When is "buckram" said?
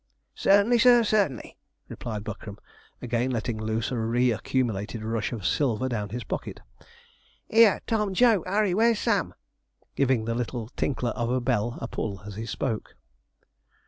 2.23-2.57